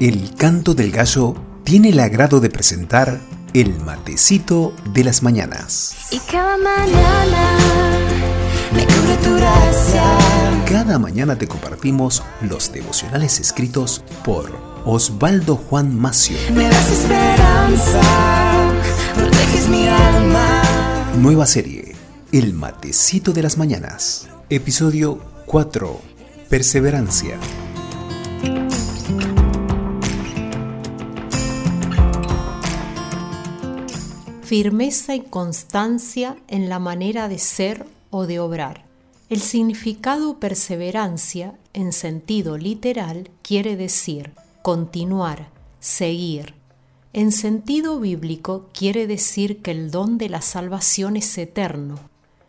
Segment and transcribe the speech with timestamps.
[0.00, 3.20] El canto del gallo tiene el agrado de presentar
[3.52, 5.94] el matecito de las mañanas.
[6.10, 7.58] Y cada mañana
[8.74, 10.02] me cubre tu gracia.
[10.66, 14.50] Cada mañana te compartimos los devocionales escritos por
[14.86, 16.38] Osvaldo Juan Macio.
[16.54, 18.00] Me das esperanza,
[19.14, 20.62] proteges mi alma.
[21.18, 21.94] Nueva serie,
[22.32, 24.28] El matecito de las mañanas.
[24.48, 26.00] Episodio 4.
[26.48, 27.38] Perseverancia.
[34.50, 38.84] Firmeza y constancia en la manera de ser o de obrar.
[39.28, 44.32] El significado perseverancia, en sentido literal, quiere decir
[44.62, 46.54] continuar, seguir.
[47.12, 52.00] En sentido bíblico quiere decir que el don de la salvación es eterno,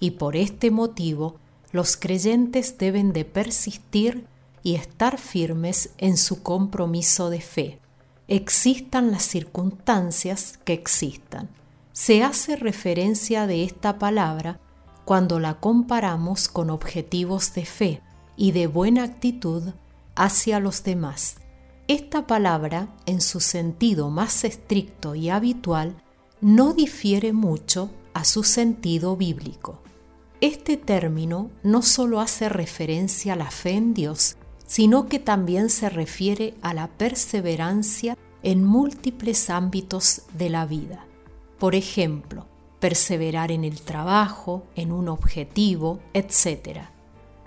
[0.00, 1.36] y por este motivo
[1.70, 4.26] los creyentes deben de persistir
[4.64, 7.78] y estar firmes en su compromiso de fe,
[8.26, 11.48] existan las circunstancias que existan
[11.94, 14.58] se hace referencia de esta palabra
[15.04, 18.02] cuando la comparamos con objetivos de fe
[18.36, 19.62] y de buena actitud
[20.16, 21.36] hacia los demás.
[21.86, 26.02] Esta palabra, en su sentido más estricto y habitual,
[26.40, 29.80] no difiere mucho a su sentido bíblico.
[30.40, 34.36] Este término no solo hace referencia a la fe en Dios,
[34.66, 41.06] sino que también se refiere a la perseverancia en múltiples ámbitos de la vida.
[41.64, 42.46] Por ejemplo,
[42.78, 46.80] perseverar en el trabajo, en un objetivo, etc.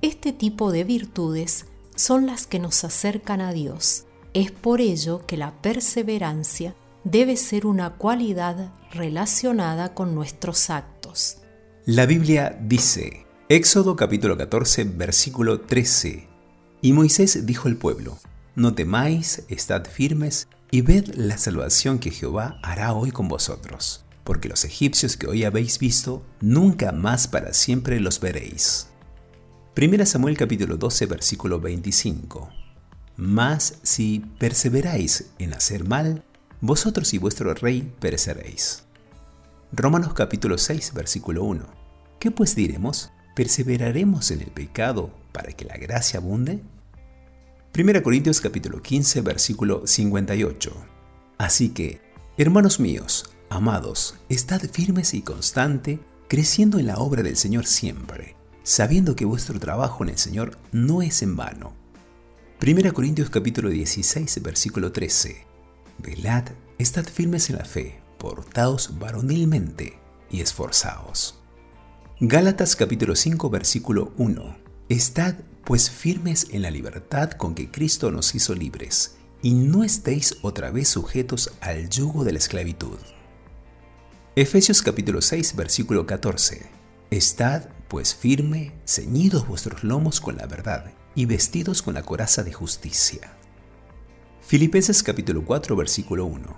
[0.02, 4.06] Este tipo de virtudes son las que nos acercan a Dios.
[4.34, 6.74] Es por ello que la perseverancia
[7.04, 11.38] debe ser una cualidad relacionada con nuestros actos.
[11.86, 16.28] La Biblia dice, Éxodo capítulo 14, versículo 13,
[16.82, 18.18] Y Moisés dijo al pueblo,
[18.56, 24.50] No temáis, estad firmes y ved la salvación que Jehová hará hoy con vosotros, porque
[24.50, 28.90] los egipcios que hoy habéis visto, nunca más para siempre los veréis.
[29.78, 32.50] 1 Samuel capítulo 12 versículo 25.
[33.16, 36.26] Mas si perseveráis en hacer mal,
[36.60, 38.84] vosotros y vuestro rey pereceréis.
[39.72, 41.66] Romanos capítulo 6 versículo 1.
[42.20, 43.14] ¿Qué pues diremos?
[43.34, 46.60] ¿Perseveraremos en el pecado para que la gracia abunde?
[47.80, 50.74] 1 Corintios capítulo 15 versículo 58.
[51.38, 52.02] Así que,
[52.38, 59.16] hermanos míos, amados, estad firmes y constante, creciendo en la obra del Señor siempre, sabiendo
[59.16, 61.74] que vuestro trabajo en el Señor no es en vano.
[62.62, 65.46] 1 Corintios capítulo 16 versículo 13.
[66.00, 66.46] Velad,
[66.78, 71.40] estad firmes en la fe, portaos varonilmente y esforzaos.
[72.20, 74.58] Gálatas capítulo 5 versículo 1.
[74.90, 80.38] Estad pues firmes en la libertad con que Cristo nos hizo libres, y no estéis
[80.42, 82.98] otra vez sujetos al yugo de la esclavitud.
[84.40, 86.70] Efesios capítulo 6 versículo 14.
[87.10, 92.54] Estad pues firme, ceñidos vuestros lomos con la verdad, y vestidos con la coraza de
[92.54, 93.34] justicia.
[94.42, 96.56] Filipenses capítulo 4 versículo 1.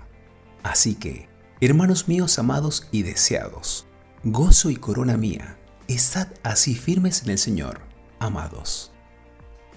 [0.62, 1.30] Así que,
[1.62, 3.86] hermanos míos amados y deseados,
[4.24, 5.56] gozo y corona mía,
[5.88, 7.80] estad así firmes en el Señor,
[8.18, 8.92] amados.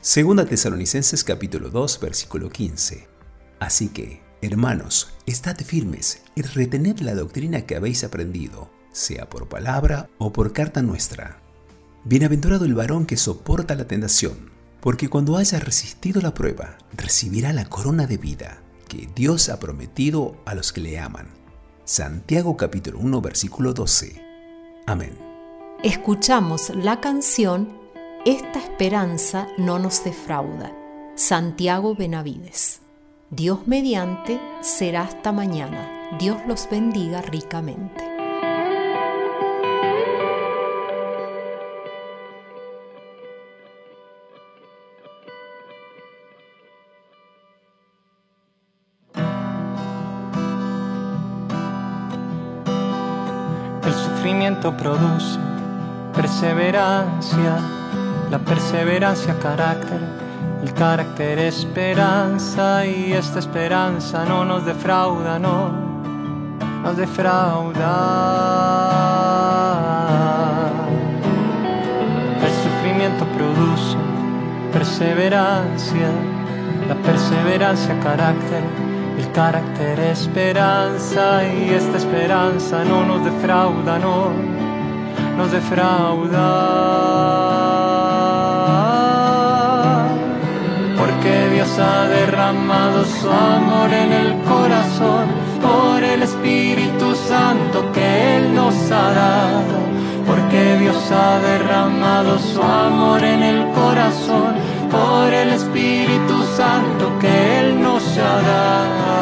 [0.02, 3.08] Segunda Tesalonicenses capítulo 2 versículo 15.
[3.62, 10.10] Así que, hermanos, estad firmes y retened la doctrina que habéis aprendido, sea por palabra
[10.18, 11.40] o por carta nuestra.
[12.04, 14.52] Bienaventurado el varón que soporta la tentación,
[14.82, 20.36] porque cuando haya resistido la prueba, recibirá la corona de vida que Dios ha prometido
[20.46, 21.28] a los que le aman.
[21.86, 24.22] Santiago capítulo 1 versículo 12.
[24.86, 25.18] Amén.
[25.84, 27.84] Escuchamos la canción
[28.26, 30.72] esta esperanza no nos defrauda.
[31.16, 32.83] Santiago Benavides.
[33.36, 36.10] Dios mediante será hasta mañana.
[36.20, 38.04] Dios los bendiga ricamente.
[53.84, 55.40] El sufrimiento produce
[56.14, 57.58] perseverancia
[58.30, 60.00] la perseverancia carácter,
[60.64, 65.74] el carácter esperanza y esta esperanza no nos defrauda, no
[66.82, 67.84] nos defrauda.
[72.42, 73.98] El sufrimiento produce
[74.72, 76.10] perseverancia,
[76.88, 78.64] la perseverancia carácter,
[79.20, 84.32] el carácter esperanza y esta esperanza no nos defrauda, no
[85.38, 87.43] nos defrauda.
[91.24, 95.28] Porque Dios ha derramado su amor en el corazón,
[95.62, 99.78] por el Espíritu Santo que Él nos ha dado,
[100.28, 104.56] porque Dios ha derramado su amor en el corazón,
[104.92, 109.13] por el Espíritu Santo que Él nos ha dado.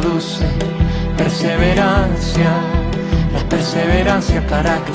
[0.00, 0.44] Produce
[1.16, 2.50] perseverancia,
[3.32, 4.94] la perseverancia carácter,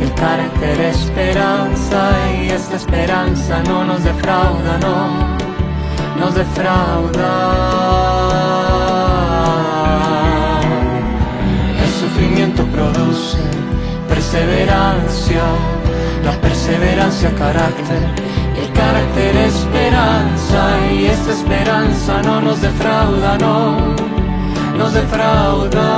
[0.00, 2.10] el carácter esperanza
[2.40, 5.36] y esta esperanza no nos defrauda, no
[6.20, 7.30] nos defrauda.
[11.82, 13.38] El sufrimiento produce
[14.08, 15.42] perseverancia,
[16.24, 18.30] la perseverancia carácter
[18.60, 24.19] el carácter esperanza y esta esperanza no nos defrauda, no
[24.80, 25.90] nos defrauda.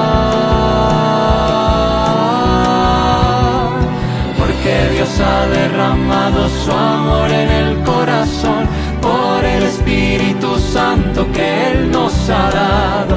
[4.39, 8.63] Porque Dios ha derramado su amor en el corazón
[9.01, 13.17] por el Espíritu Santo que Él nos ha dado.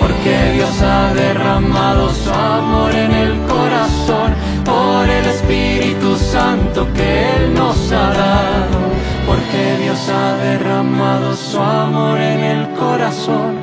[0.00, 4.30] Porque Dios ha derramado su amor en el corazón
[4.66, 8.78] por el Espíritu Santo que Él nos ha dado,
[9.26, 13.55] porque Dios ha derramado su amor en el corazón,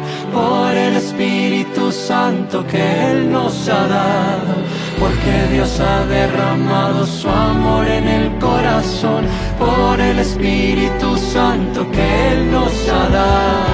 [2.62, 4.54] Que Él nos ha dado,
[5.00, 9.26] porque Dios ha derramado su amor en el corazón,
[9.58, 13.73] por el Espíritu Santo que Él nos ha dado.